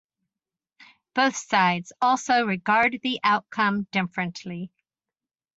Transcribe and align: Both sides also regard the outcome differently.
Both 1.13 1.35
sides 1.35 1.93
also 2.01 2.43
regard 2.43 2.99
the 3.03 3.19
outcome 3.23 3.83
differently. 3.91 4.71